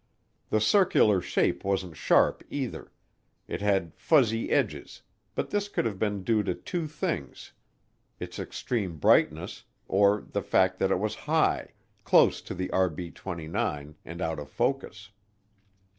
The 0.49 0.59
circular 0.59 1.21
shape 1.21 1.63
wasn't 1.63 1.95
sharp 1.95 2.43
either; 2.49 2.91
it 3.47 3.61
had 3.61 3.93
fuzzy 3.95 4.49
edges, 4.49 5.03
but 5.35 5.51
this 5.51 5.69
could 5.69 5.85
have 5.85 5.99
been 5.99 6.23
due 6.23 6.41
to 6.41 6.55
two 6.55 6.87
things: 6.87 7.51
its 8.19 8.39
extreme 8.39 8.97
brightness, 8.97 9.63
or 9.87 10.25
the 10.27 10.41
fact 10.41 10.79
that 10.79 10.89
it 10.89 10.97
was 10.97 11.13
high, 11.29 11.73
close 12.03 12.41
to 12.41 12.55
the 12.55 12.69
RB 12.69 13.13
29, 13.13 13.93
and 14.03 14.21
out 14.23 14.39
of 14.39 14.49
focus. 14.49 15.11